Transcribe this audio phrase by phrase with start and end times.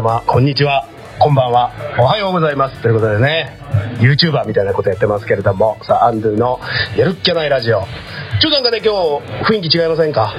[0.00, 0.88] 皆様こんにちは。
[1.18, 1.72] こんばんは。
[1.98, 2.80] おはようございます。
[2.80, 3.58] ということでね
[4.00, 6.58] YouTuber みたいなことやってますけれどもさあアンドゥの
[6.96, 7.82] やるっきゃないラジオ。
[8.40, 10.34] ちょっとなんかね今日雰囲気違いませんか？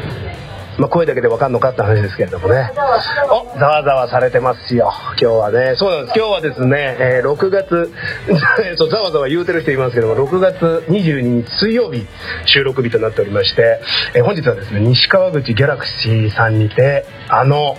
[0.79, 2.71] まあ、声だけでわかんのかって話ですけれどもね。
[3.29, 4.91] おざわざわされてますよ。
[5.21, 5.75] 今日はね。
[5.75, 6.17] そうなんです。
[6.17, 7.91] 今日はですね、えー6月
[8.79, 12.07] そうざわざわ言うてる人いますけども6月22日水曜日
[12.45, 13.79] 収録日となっておりまして、
[14.15, 17.77] えー本日はですね西川口ギャラクシーさんにてあの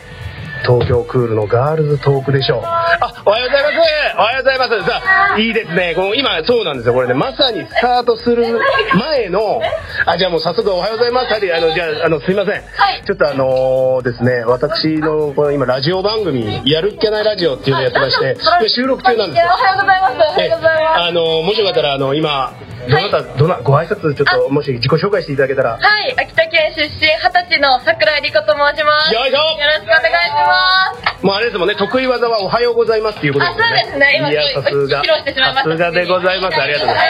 [0.63, 2.63] 東京クールのガールズトークでしょう。
[2.65, 4.17] あ、おはようございます。
[4.17, 4.91] おはようございます。
[4.91, 5.03] さ
[5.35, 5.95] あ、いいですね。
[5.95, 6.95] この今、そうなんですよ。
[6.95, 8.61] これね、まさにスタートする
[8.95, 9.61] 前の、
[10.07, 11.33] あ、じゃあもう早速おはようございます。
[11.33, 12.63] はい、あの、じゃあ、あの、すいません。
[13.05, 19.51] ちょっとあのですね、私の、この今、ラジオ番組、やるっきゃないラジオっていうのをやってまして、で収録中なんですよ。
[19.53, 20.15] おはようございます。
[20.15, 21.01] おはえようございます。
[21.09, 22.53] あの、もしよかったら、あの、今、
[22.89, 25.79] どなた、どな、ご挨拶ちょっと、もし自己紹介していただけたら。
[25.79, 29.15] はい、秋田県出身、二十歳の桜井理子と申します。
[29.15, 31.25] よいしょよろしくお願いします。
[31.25, 33.77] もうあれですもんね、得意技はおはようございますっていうことですよね。
[33.77, 35.03] あそうですね今いや、さすが。
[35.03, 36.61] 披露してしまいましたさすがでございます。
[36.61, 37.07] ありがとうござい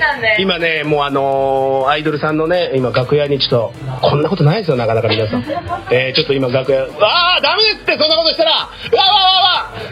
[0.00, 0.42] ます。
[0.42, 5.44] 今ね、もうあのーアイドルさんのね、今楽屋にちょっと、こんなことないですよ、なかなか皆さん。
[5.94, 9.20] えー、ちょっと今楽屋、ああダメですって、そんなことしたらうわうわ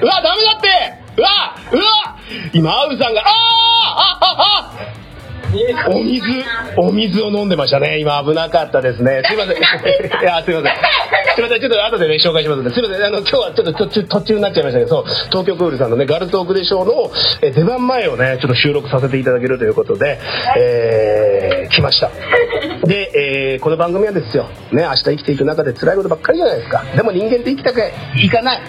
[0.00, 0.68] うわうわうわダメだって
[1.16, 1.28] うわ
[1.72, 2.16] うわ
[2.52, 4.36] 今、アウさんが、あーああ
[4.82, 4.95] あ
[5.88, 6.22] お水、
[6.76, 7.98] お水を飲んでましたね。
[7.98, 9.22] 今危なかったですね。
[9.24, 9.56] すいません。
[9.56, 10.76] いや、すいません。
[11.34, 11.60] すいません。
[11.60, 12.74] ちょっと後でね、紹介しますので。
[12.74, 13.04] すいません。
[13.04, 17.10] あの、今日はちょっと途中途中になっちゃいましたけど、そう、東京クールさんのね、ガールズトークでショーの
[17.42, 20.18] え出番前をね、ちょっと収録させていただけるということで、
[20.58, 22.10] えー、来ました。
[22.84, 23.10] で、
[23.54, 26.84] えー、この番組はですよ、ね、明日生きていく中で辛いことばっかりじゃないですか。
[26.94, 27.80] でも人間って生きたく
[28.16, 28.60] いかない。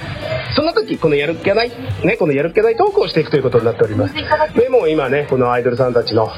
[0.58, 1.72] そんな時、このやるっきゃない、
[2.04, 4.16] ね、このやるっきゃないトークをしていくということになっております。
[4.56, 6.32] でもう今ね、このアイドルさんたちの、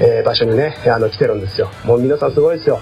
[0.00, 1.70] えー場所にね、あの、来てるんですよ。
[1.84, 2.80] もう皆さんすごいですよ。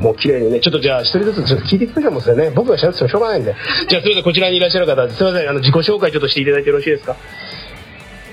[0.00, 2.50] もう綺麗にね、ちょっとじゃあ一人ずつちょっと聞いていきましょうもね。
[2.54, 3.56] 僕が喋ってもしょうがないんで。
[3.88, 7.16] じゃあそれではこちらにいらっしゃる方、すいません、あの、自己紹介ちょっとしていただいてよろしいですか？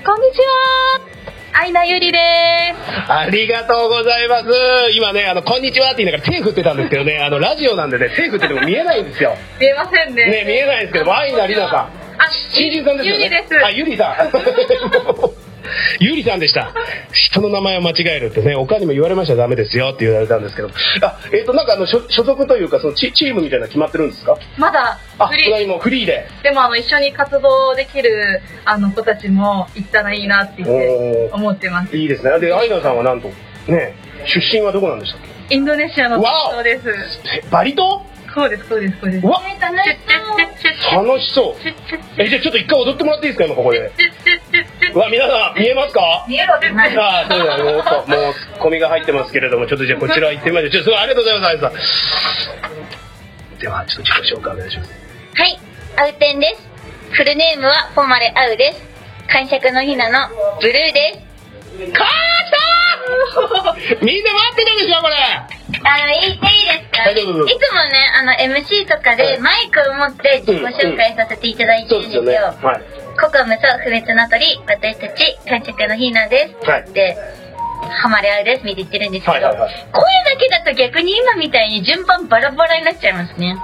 [0.06, 1.09] こんにちは。
[1.60, 3.12] アイナゆりです。
[3.12, 4.48] ありがとうございます。
[4.94, 9.36] 今ね、あの、こんにちはって言いながら手振ってたんですけどね、あの、ラジオなんでね、手振ってても見えないんですよ。
[9.60, 10.24] 見えませんね。
[10.24, 11.76] ね、見えないんですけども、アイナリナさん。
[11.76, 11.90] あ、
[12.48, 13.24] 新人さんですよね。
[13.24, 13.62] ゆりです。
[13.62, 14.30] あ、ゆりさん。
[16.00, 16.72] ゆりさんでした。
[17.12, 20.70] 人の名前を間違えるってね、他にも言われましたらダメですよって言われたんですけど。
[21.02, 24.36] あ、えっ、と、なんかあの、所所属というか、そのチチームみたいなの決まってるんですか？
[24.56, 25.66] まだあ、フリー。
[25.66, 26.26] もフリーで。
[26.42, 31.96] でもあの一緒に活動できるあの子たちも行ったらいいなって言ってお思ってます。
[31.96, 32.38] いいですね。
[32.40, 33.28] で、アイナさんはなんと、
[33.68, 33.94] ね、
[34.26, 35.54] 出身はどこなんでしたっけ？
[35.54, 36.88] インドネシアのわおそうです。
[37.36, 38.04] えバリ島？
[38.32, 39.26] こうです、こうです、こうです。
[39.26, 39.82] うわ楽し
[40.88, 41.04] そう。
[41.04, 41.54] 楽しそう。
[42.16, 43.90] え、じゃあちょっと一回踊ってもらっていいですか今ここで？
[44.94, 46.24] うわ、皆さん、見えますか？
[46.28, 46.96] 見えろですね。
[46.98, 47.82] ああ、そうだ、もう、もう、
[48.34, 50.70] ツッコミが入ってますけれども、ちょっとじゃあこちら行ってみましょう。
[50.70, 53.58] ちょっとすごいありがとうございます、アイナさん。
[53.58, 54.90] では、ちょっと自己紹介お願いします。
[55.34, 55.60] はい、
[55.96, 56.68] アウテンです。
[57.12, 58.82] フルネームはポマレアウです。
[59.28, 60.28] 感触のひなの
[60.60, 61.92] ブルーです。
[61.92, 62.06] かー
[62.46, 65.14] 来たーみんな待ってたでしょ、これ
[65.82, 66.38] あの、言っていいで
[66.84, 72.24] すか、はいいつもね、あの、MC とかはいでマイクを持って自己紹介させていただいてるんですよ。
[72.24, 72.56] ですよね。
[72.62, 72.82] はい。
[73.18, 76.68] ココムと不滅の鳥、私たち、感触のひなです。
[76.70, 76.92] はい。
[76.92, 77.16] で、
[78.02, 78.64] ハマレアウです。
[78.64, 83.56] 見て言ってるんですけど、はいはいはい声だけだと逆に今みたいに順番バラバラになっちゃいますね。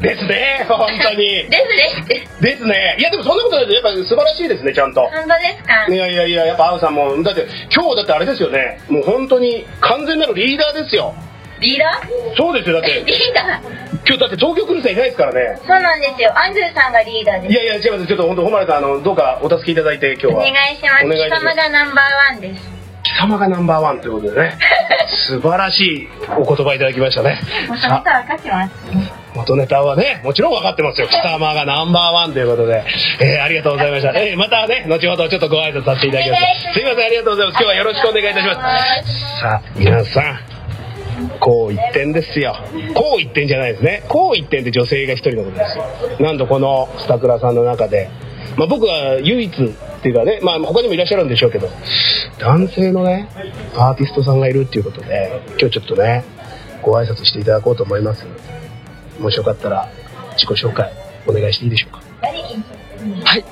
[0.00, 1.16] ですね、本当に。
[1.50, 1.56] で
[2.04, 2.42] すです。
[2.42, 2.96] ですね。
[2.98, 5.00] いや、でもそんなことないで、やっぱ素晴らしいですね、ちゃんと。
[5.02, 5.86] 本当ですか？
[5.92, 11.14] いやいやいや、やっぱ、アウさんも、だって、今日だってあれですよね、もう本当に完全なるリーダーですよ。
[11.60, 12.36] リーダー？
[12.36, 13.97] そうですよ、だって、 リーダー？
[14.08, 15.60] 今日だって東京来る人いないですからね。
[15.60, 16.32] そうなんですよ。
[16.32, 17.52] アンドゥさんがリーダーです。
[17.52, 18.06] いやいや、違います。
[18.06, 20.32] ちょっと本当、さん、あの、どうかお助けいただいて、今日は。
[20.32, 21.04] お願いします。
[21.04, 22.78] お願いいたします貴様がナンバーワンです。
[23.02, 24.56] 貴様がナンバーワンということでね、
[25.28, 26.08] 素晴らしい
[26.38, 27.38] お言葉いただきましたね。
[27.68, 28.72] もうその人は分かってます。
[29.34, 31.06] 元ネタはね、もちろん分かってますよ。
[31.06, 32.82] 貴様がナンバーワンということで、
[33.20, 34.18] えーありがとうございました。
[34.18, 36.36] えーまたね、後ほどちょっとご挨拶させていただきま。
[36.36, 37.56] すすいません、ありがとうございます。
[37.56, 39.40] 今日はよろしくお願いいたします。
[39.40, 40.57] さあ、皆さん、
[41.40, 42.56] こう一点ですよ。
[42.94, 44.04] こう一点じゃないですね。
[44.08, 45.84] こう一点って女性が一人のことですよ。
[46.20, 48.10] なんとこのスタクラさんの中で、
[48.56, 49.54] まあ僕は唯一っ
[50.02, 51.68] ていうかね、まあ他にもいらっしゃるんでしょうけど、
[52.38, 53.28] 男性のね、
[53.76, 56.24] アーティストさんがいるっていうことで、今日ちょっとね、
[56.82, 58.26] ご挨拶していただこうと思います。
[59.18, 59.88] もしよかったら
[60.36, 60.92] 自己紹介
[61.26, 62.00] お願いしていいでしょうか？
[63.24, 63.44] はい。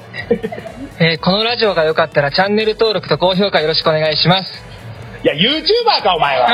[0.99, 4.76] えーこのラジオが良かったらチャンネル登録と高評価よろしくお願いします。
[5.23, 6.49] いや YouTuber かお前は。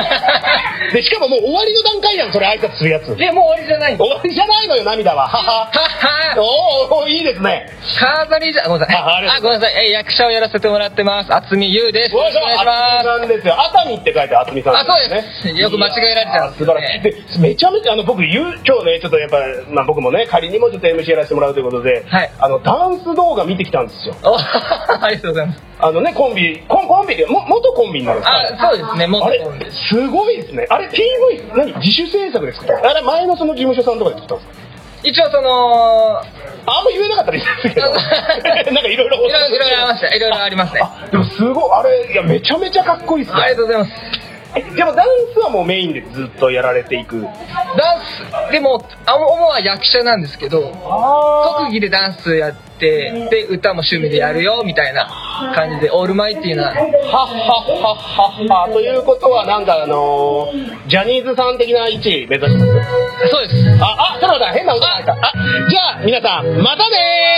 [0.92, 3.16] でしかももう終わりの段階やんそれ挨拶するやつ。
[3.20, 5.28] えもう終わりじゃないの終わりじゃないのよ涙は。
[5.28, 6.40] ははは は。
[6.40, 7.66] おーおーいいですね。
[7.98, 8.96] 飾りじゃごめんなさい。
[8.96, 9.86] あごめんなさい。
[9.86, 11.30] え役者をやらせてもらってます。
[11.32, 12.14] 渥美優です。
[12.14, 12.72] よろしくお願いしま
[13.02, 13.08] す。
[13.08, 13.56] あつみさんですよ。
[13.60, 15.48] 熱海って書いてあつみさんあそうです。
[15.48, 17.00] よく間違えられちゃう素晴らしい。
[17.00, 19.38] でめちゃめちゃあの僕今日ねちょっとやっぱ、
[19.70, 22.30] まあ、僕もね仮にもちょっと MC やらせてもらうということで、はい。
[22.38, 24.14] あのダンス動画見てきたんですよ。
[24.24, 24.36] お
[25.04, 25.62] ありがとうございます。
[25.80, 28.38] あのねコンビコンコンビでも元コンビになるんですか？
[28.38, 30.06] あそうですねもあれす。
[30.08, 30.66] ごいですね。
[30.70, 34.62] あれ PV 何自主制作で作ったあれ前のその事務所さんとかで作ったんですか？
[35.04, 37.90] 一応そのあんま言えなかったらいいですけど。
[37.92, 40.80] なんかいろいろいろいろありましたいろいろありますね。
[40.82, 43.42] あでもすごいあれいやめちゃめちゃかっこいいですね。
[43.42, 43.92] ありがとうございます。
[43.92, 47.22] えでもダンスはもうメインでずっとやられていく。
[47.22, 47.30] ダン
[48.48, 50.60] スでもあ主は役者なんですけど
[51.58, 55.06] 特技でダンスやってで歌も趣味でやるよみたいな
[55.54, 56.64] 感じでオールマイティーな。
[56.64, 63.30] はっはっはっはっはということはなんかあのージャニーズさん的な位置目指してます？
[63.30, 63.54] そうです。
[63.82, 65.12] ああちょっと待って変な音が入った。
[65.12, 65.32] あ
[65.70, 67.31] じゃあ皆さんまたねー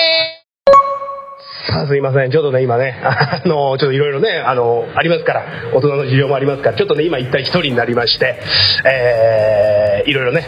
[1.67, 2.31] さあすいません。
[2.31, 8.39] ちょっとね今ね あのちょっといろいろねあのありますから大人の事情もありますからちょっとね今一体一人になりまして
[8.85, 10.47] えー、いろいろね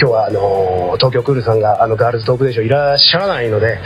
[0.00, 3.78] 今日はあの東京クールさんがあのガールズトークデーショーいらっしゃらないので、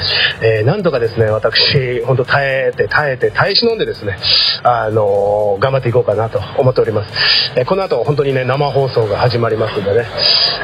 [0.43, 4.19] えー、なんとかですね私本当耐えて耐えて耐え忍んでですね
[4.62, 7.12] あの頑張っていこうかなと思っております、
[7.56, 10.06] えーこの後本当にね生放送が始まりますんでね、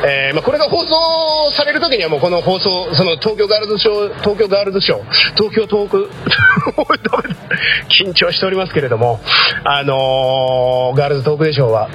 [0.06, 6.01] えーまあ、これが放送される時にはもうこの放送その東京ガールズショー東京ガールズショー東京トーク
[7.88, 9.20] 緊張しておりますけれども
[9.64, 11.88] あのーガールズトークデーショーは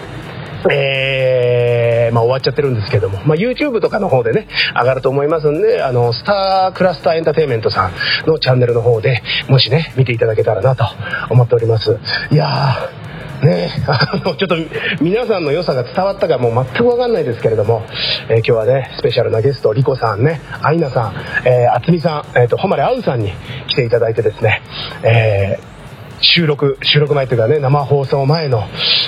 [0.70, 7.94] えーまあ、終わっちゃってるんですけども、まあ、YouTube とかの方でね上がると思いますんであのスタークラスターエンターテインメントさん
[8.28, 10.86] のチャンネルの方でもしね見ていただけたらなと
[11.30, 12.00] 思っております
[12.32, 13.07] いやー
[13.44, 14.56] ねあのちょっと
[15.02, 17.84] 皆さんの良さが伝わったかもう全く分かんないですけれども、
[18.30, 21.16] えー今日はねスペシャルなゲストリコさんねアイナさん、
[21.48, 23.32] えー、あつみさん、えー、と誉あうさんに
[23.68, 24.62] 来ていただいてですね、
[25.04, 25.78] えー
[26.20, 28.64] 収録収録前というかね生放送前の、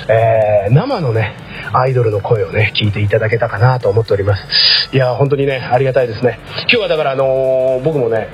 [0.08, 1.34] えー生のね
[1.72, 4.94] アイドルの声をね聞いていただけたかなと思っております。
[4.94, 6.38] いや本当にねありがたいですね。
[6.60, 8.28] 今日はだからあのー僕もね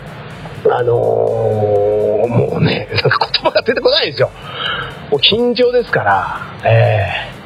[0.70, 4.30] あのーもうねなんか言葉が出てこないんですよ。
[5.10, 7.36] もう緊張ですからえー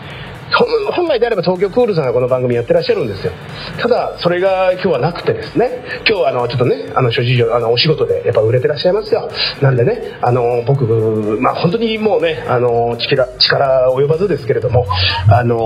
[0.53, 3.33] 本本来であれば東京クールさんがこの番組やってらっしゃるんですよ
[3.81, 9.31] ただそれが今日はなくてですね今日はあのちょっとねあの諸事情あのお仕事でやっぱ売れてらっしゃいますよ
[9.63, 10.85] なんでねあの僕
[11.41, 14.87] まあ本当にもうねあの力力及ばずですけれども
[15.31, 15.61] あの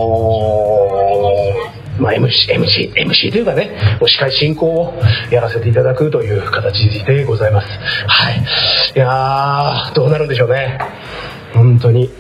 [1.97, 3.71] まあ、MC, MC, MC というかね、
[4.05, 5.01] 司会進行を
[5.31, 7.69] やらせていただくという形でございます。
[8.09, 8.45] はい。
[8.97, 10.77] いやー、どうなるんでしょうね。
[11.55, 12.11] 本当に。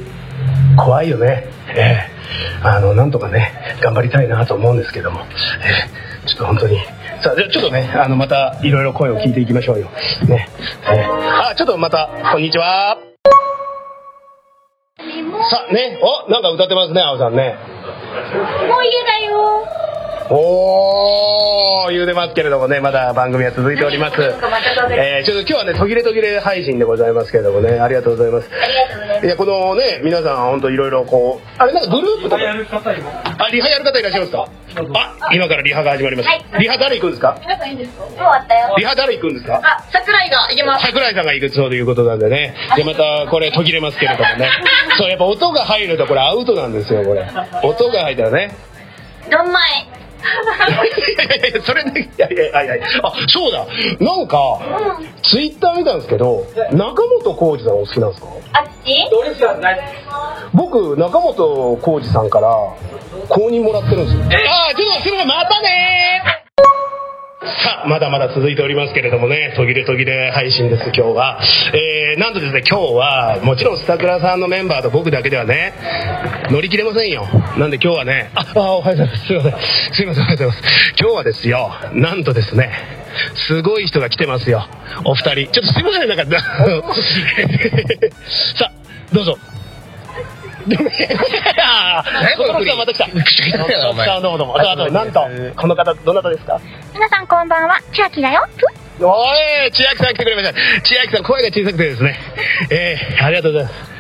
[0.76, 1.44] 怖いよね。
[1.76, 2.14] ええ
[2.62, 3.52] あの、なんとかね、
[3.82, 5.20] 頑張りたいなと思うんですけども。
[5.20, 5.24] え
[6.24, 6.78] えちょっと本当に。
[7.22, 9.90] さあ、じゃあちょっとね、あの、またいろいろ声を聞いていきましょうよ。
[10.26, 10.48] ね。
[10.88, 11.04] ええ
[11.50, 12.96] あ、ちょっとまた、こんにちは。
[15.50, 17.56] さあ、ね、お、なんか歌ってますね、青さんね。
[18.68, 18.84] もう。
[20.30, 24.16] おー、言うてますけれどもね、まだ番組は続いております。
[24.22, 28.48] えー、ちょっと今日はね、途切れ途切れ配信でございますけれどもね、ありがとうございます。
[28.50, 29.26] ありがとうございます。
[29.26, 32.36] いや、このね、皆さん本当いろいろこう、あれなんかグループとか？
[33.38, 34.48] あ、リハやる方いらっしゃいますか？
[34.94, 36.28] あ、今からリハが始まります。
[36.28, 37.36] はいリハ誰行くんですか？
[37.42, 38.74] 皆さんいいんですかったよ。
[38.78, 39.60] リハ誰行くんですか？
[39.62, 40.86] あ、桜井が行きます。
[40.86, 42.54] 桜井さんが行くそういうことなんでね。
[42.76, 44.48] で、またこれ途切れますけれどもね。
[44.96, 47.28] そう、やっぱ音が入るとこれアウトなんですよ、これ。
[47.62, 48.56] 音が入ったらね。
[49.30, 49.88] ドンマイ。
[50.34, 53.66] いやいやいや、それね、いやいやいやいや、あ、そうだ、
[54.00, 54.60] なんか、
[55.22, 59.08] ツイッター見たんですけど、中本浩二さんお好きなんですかあっち
[60.52, 62.48] 僕、中本浩二さんから
[63.28, 64.22] 公認もらってるんですよ。
[64.24, 66.33] ああ、ちょっとすみません、またね
[67.44, 71.40] さあ、まだまだ続いておりますけれどもね、途切れ途切れ配信です、今日は。
[71.74, 75.74] えー、なんとですね、今日は、もちろんスタクラさんのメンバーと僕だけではね、
[76.50, 77.28] 乗り切れませんよ。
[77.58, 79.26] なんで今日はね、あ、あおはようございます。
[79.26, 79.52] すいません。
[79.92, 80.62] すいません、おはようございます。
[80.98, 82.72] 今日はですよ、なんとですね、
[83.46, 84.66] すごい人が来てますよ。
[85.04, 85.52] お二人。
[85.52, 86.24] ちょっとすいません、なんか、
[88.56, 88.72] さあ、
[89.12, 89.38] どうぞ。
[94.90, 95.20] なんと
[95.56, 96.60] この方どなたですか？
[96.94, 97.78] 皆さんこんばんは。
[97.92, 98.46] 千秋だよ。
[99.00, 99.24] お
[99.66, 100.54] い千秋さん来てくれました。
[100.82, 102.18] 千秋さん声が小さくてですね。
[102.70, 103.94] えー、ありがとうございます。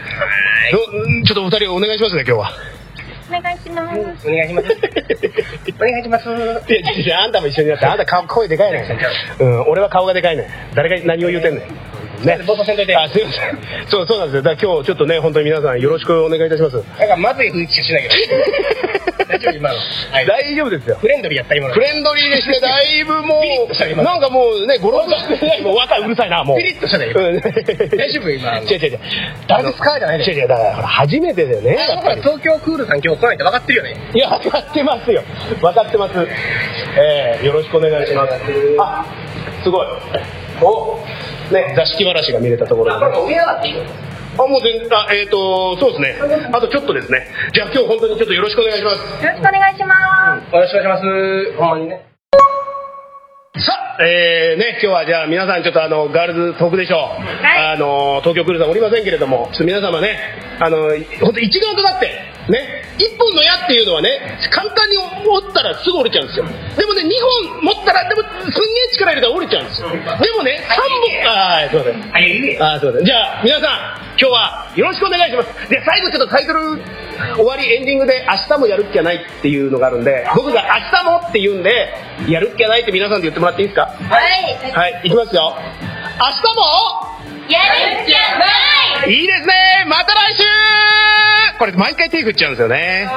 [1.26, 2.50] ちょっとお二人お願いしますね今日は。
[3.28, 4.28] お願いします。
[4.28, 4.68] お願いします
[5.76, 6.32] お願いしますい
[6.74, 8.80] やいやいやあんたも一緒になってあんた顔声でかいね
[9.40, 9.42] ん。
[9.42, 10.46] うん俺は顔がでかいねん。
[10.74, 11.62] 誰が何を言うてんねん。
[12.22, 12.42] ね。
[12.46, 13.58] ぼーっとせんといてあ、すいません。
[13.88, 14.42] そう、そうなんですよ。
[14.42, 16.76] だ今日ちょっとね、本当に皆さんよろしくお願いいたします。
[16.98, 18.14] なんかまずい雰囲気しかしないけど。
[19.26, 19.76] 大丈夫今の。
[20.12, 20.26] はい。
[20.26, 20.96] 大丈夫ですよ。
[21.00, 21.74] フレンドリーやった今の。
[21.74, 23.44] フレンドリーでして、だいぶもう、
[23.90, 26.58] 今なんかもうね、ゴロゴロして、もう若いうるさいな、もう。
[26.58, 28.98] ピリッとしたね今うん大丈夫今違う違う違う。
[29.48, 31.78] 誰ですかじゃないね違う違う、だから初めてだよね。
[32.22, 34.10] 東京クールさん今日来ないって分かってるよね。
[34.14, 35.22] いや、分かってますよ。
[35.60, 36.14] 分かってます。
[36.98, 38.34] えー、よろしくお願いします。
[38.78, 39.04] あ、
[39.62, 39.86] すごい。
[40.62, 40.93] お、
[41.52, 43.04] ね、座敷わらしが見れたところで、
[44.36, 46.48] あ、もう全然、あ、えっ、ー、と、そうですね。
[46.52, 47.26] あとちょっとですね。
[47.52, 49.24] じゃあ今日本当にちょっとよろしくお願いします。
[49.24, 49.94] よろしくお願いしま
[50.50, 50.54] す。
[50.54, 51.58] よろしくお願いします。
[51.58, 52.14] ほんまにね。
[53.54, 57.00] さあ、えー、ね、今日はじゃあ皆さんちょっとあの、ガールズトークでしょう。
[57.46, 60.18] あの、東京クルーさんおりませんけれども、ちょっと皆様ね、
[60.58, 60.90] あの、
[61.22, 62.06] 本当一丸となって、
[62.50, 66.46] ね、一本の矢っていうのはね、簡単に折ったらすぐ折れちゃうんですよ。
[66.76, 67.10] でもね、二
[67.50, 69.90] 本持ったら、でもすんげえ力入れたら折れちゃうんですよ。
[69.90, 69.96] で
[70.32, 72.10] もね、三本、あー、すいません。
[72.12, 72.58] はい。
[72.60, 73.04] あー、すいません。
[73.04, 73.68] じゃあ、皆さん、
[74.20, 75.68] 今日はよろしくお願いします。
[75.68, 76.80] で、最後ちょっとタイトル
[77.36, 81.94] 終わりエンディングで明日もやるっきゃないっていうのがあるんで、僕が明日もって言うんで、
[82.28, 83.86] やるっきゃないって皆さんで言ってもらっていいですか？
[83.86, 84.72] はい。
[84.72, 85.56] はい、いきますよ。
[86.18, 86.62] 明日も？
[87.48, 90.42] やるっきゃないいいですねまた来週
[91.58, 93.08] これ毎回手振っちゃうんですよね。